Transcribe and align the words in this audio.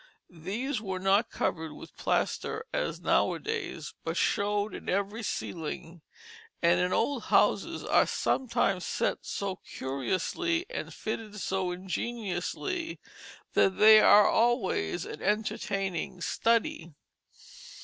These 0.43 0.81
were 0.81 0.97
not 0.97 1.29
covered 1.29 1.73
with 1.73 1.95
plaster 1.95 2.65
as 2.73 2.99
nowadays, 3.01 3.93
but 4.03 4.17
showed 4.17 4.73
in 4.73 4.89
every 4.89 5.21
ceiling; 5.21 6.01
and 6.59 6.79
in 6.79 6.91
old 6.91 7.25
houses 7.25 7.83
are 7.85 8.07
sometimes 8.07 8.83
set 8.83 9.19
so 9.21 9.57
curiously 9.57 10.65
and 10.71 10.91
fitted 10.91 11.39
so 11.39 11.69
ingeniously, 11.69 12.99
that 13.53 13.77
they 13.77 13.99
are 14.01 14.27
always 14.27 15.05
an 15.05 15.21
entertaining 15.21 16.19
study. 16.21 16.95